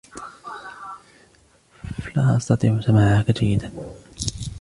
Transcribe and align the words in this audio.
لا 2.15 2.37
أستطيع 2.37 2.81
سماعك 2.81 3.31
جيدا 3.31 3.71